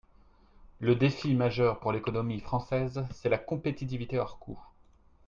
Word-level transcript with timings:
Le 0.79 0.95
défi 0.95 1.35
majeur 1.35 1.79
pour 1.79 1.91
l’économie 1.91 2.39
française, 2.39 3.05
c’est 3.11 3.29
la 3.29 3.37
compétitivité 3.37 4.17
hors 4.17 4.39
coût. 4.39 4.59